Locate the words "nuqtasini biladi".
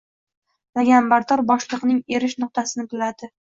2.47-3.33